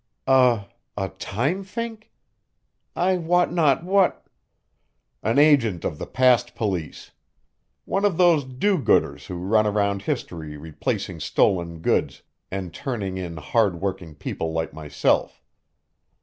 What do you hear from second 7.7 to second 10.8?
One of those do gooders who run around history